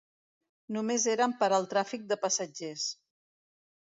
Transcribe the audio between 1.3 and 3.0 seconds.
per al tràfic de passatgers.